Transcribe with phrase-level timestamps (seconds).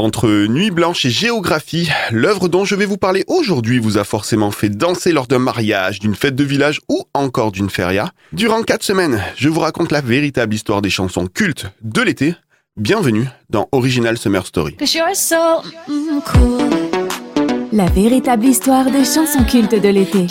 [0.00, 4.50] Entre Nuit blanche et géographie, l'œuvre dont je vais vous parler aujourd'hui vous a forcément
[4.50, 8.10] fait danser lors d'un mariage, d'une fête de village ou encore d'une feria.
[8.32, 12.34] Durant quatre semaines, je vous raconte la véritable histoire des chansons cultes de l'été.
[12.78, 14.74] Bienvenue dans Original Summer Story.
[17.70, 20.26] La véritable histoire des chansons cultes de l'été.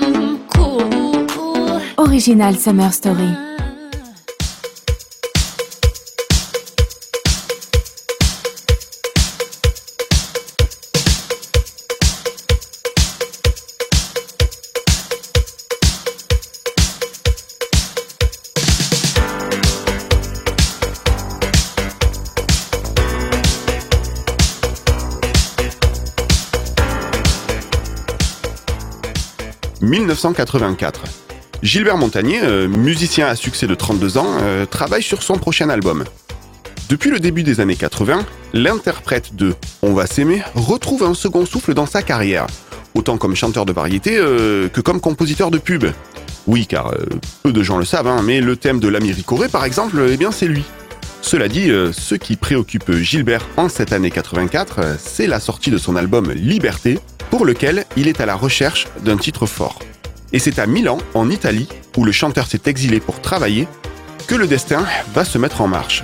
[0.00, 0.36] mm,
[1.96, 3.51] Original Summer Story.
[29.82, 31.02] 1984.
[31.62, 36.04] Gilbert Montagnier, euh, musicien à succès de 32 ans, euh, travaille sur son prochain album.
[36.88, 41.74] Depuis le début des années 80, l'interprète de On va s'aimer retrouve un second souffle
[41.74, 42.46] dans sa carrière,
[42.94, 45.84] autant comme chanteur de variété euh, que comme compositeur de pub.
[46.46, 46.92] Oui, car
[47.44, 50.32] peu de gens le savent, hein, mais le thème de l'Américoré, par exemple, eh bien
[50.32, 50.64] c'est lui.
[51.22, 55.96] Cela dit, ce qui préoccupe Gilbert en cette année 84, c'est la sortie de son
[55.96, 56.98] album Liberté,
[57.30, 59.78] pour lequel il est à la recherche d'un titre fort.
[60.34, 63.66] Et c'est à Milan, en Italie, où le chanteur s'est exilé pour travailler,
[64.26, 66.02] que le destin va se mettre en marche.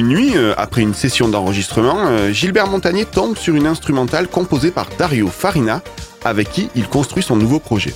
[0.00, 4.70] Une nuit, euh, après une session d'enregistrement, euh, Gilbert Montagnier tombe sur une instrumentale composée
[4.70, 5.82] par Dario Farina,
[6.24, 7.92] avec qui il construit son nouveau projet.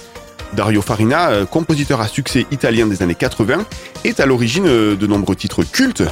[0.53, 3.65] Dario Farina, euh, compositeur à succès italien des années 80,
[4.05, 6.03] est à l'origine de nombreux titres cultes,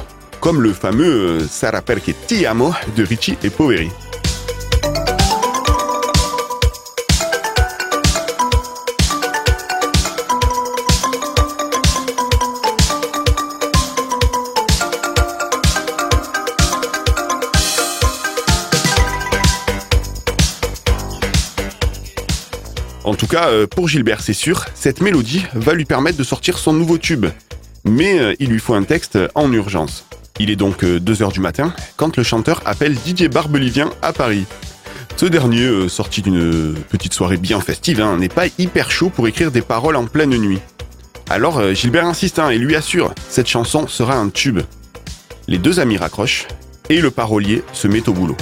[0.40, 3.90] comme le fameux Sarà perché ti amo de Ricci et Poveri.
[23.04, 26.56] En tout cas, euh, pour Gilbert, c'est sûr, cette mélodie va lui permettre de sortir
[26.56, 27.26] son nouveau tube.
[27.84, 30.06] Mais euh, il lui faut un texte en urgence.
[30.38, 34.46] Il est donc 2h euh, du matin quand le chanteur appelle Didier Barbelivien à Paris.
[35.16, 39.50] Ce dernier, sorti d'une petite soirée bien festive, hein, n'est pas hyper chaud pour écrire
[39.50, 40.60] des paroles en pleine nuit.
[41.28, 44.60] Alors Gilbert insiste hein, et lui assure, cette chanson sera un tube.
[45.48, 46.48] Les deux amis raccrochent
[46.88, 48.36] et le parolier se met au boulot.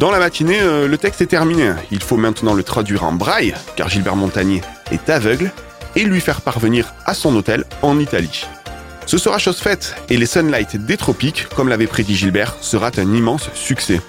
[0.00, 1.72] Dans la matinée, euh, le texte est terminé.
[1.90, 5.52] Il faut maintenant le traduire en braille, car Gilbert Montagnier est aveugle,
[5.94, 8.46] et lui faire parvenir à son hôtel en Italie.
[9.04, 13.12] Ce sera chose faite, et les Sunlight des tropiques, comme l'avait prédit Gilbert, sera un
[13.12, 14.00] immense succès.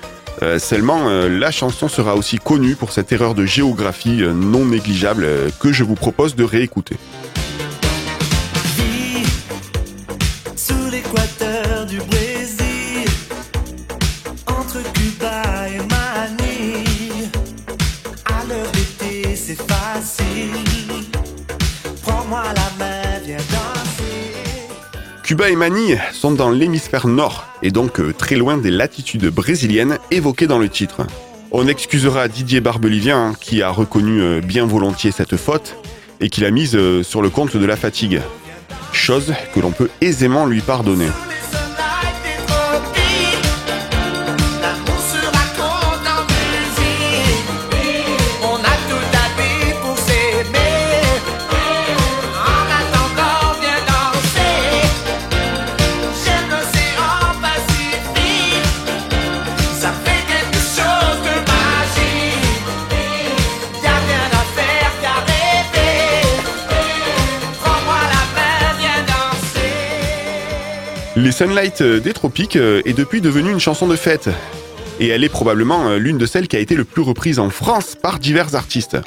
[0.42, 5.28] Euh, seulement, euh, la chanson sera aussi connue pour cette erreur de géographie non négligeable
[5.60, 6.96] que je vous propose de réécouter.
[25.32, 29.98] Cuba et Manille sont dans l'hémisphère nord et donc euh, très loin des latitudes brésiliennes
[30.12, 31.08] évoquées dans le titre.
[31.52, 35.78] On excusera Didier Barbelivien hein, qui a reconnu euh, bien volontiers cette faute
[36.20, 38.20] et qui l'a mise euh, sur le compte de la fatigue.
[38.92, 41.08] Chose que l'on peut aisément lui pardonner.
[71.22, 74.28] Les Sunlight euh, des Tropiques euh, est depuis devenue une chanson de fête.
[75.00, 77.52] Et elle est probablement euh, l'une de celles qui a été le plus reprise en
[77.52, 78.98] France par divers artistes.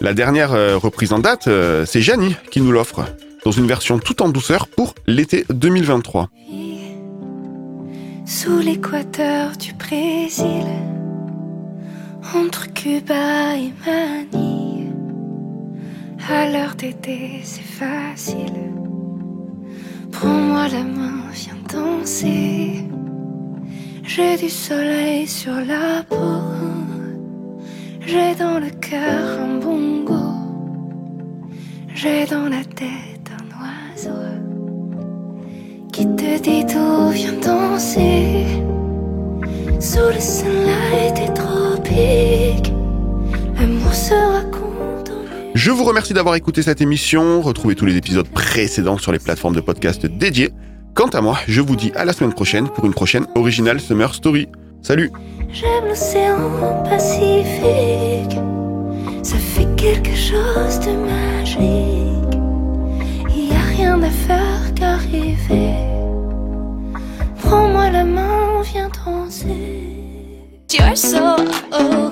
[0.00, 0.50] La dernière
[0.80, 1.48] reprise en date,
[1.86, 3.04] c'est Janie qui nous l'offre,
[3.44, 6.28] dans une version tout en douceur pour l'été 2023.
[8.26, 10.66] Sous l'équateur du Brésil,
[12.34, 14.92] entre Cuba et Manille,
[16.28, 18.72] à d'été c'est facile.
[20.12, 22.84] Prends-moi la main, viens danser.
[24.04, 26.42] J'ai du soleil sur la peau.
[28.00, 30.24] J'ai dans le cœur un bongo.
[31.94, 34.22] J'ai dans la tête un oiseau
[35.92, 38.62] qui te dit d'où vient danser
[39.80, 42.71] sous le sunlight des tropiques.
[45.64, 47.40] Je vous remercie d'avoir écouté cette émission.
[47.40, 50.50] Retrouvez tous les épisodes précédents sur les plateformes de podcast dédiées.
[50.92, 54.12] Quant à moi, je vous dis à la semaine prochaine pour une prochaine originale Summer
[54.12, 54.48] Story.
[54.82, 55.12] Salut
[55.52, 58.36] J'aime l'océan Pacifique.
[63.28, 65.74] Il a rien à faire qu'arriver.
[67.40, 70.26] Prends-moi la main, viens danser.
[71.72, 72.10] Oh,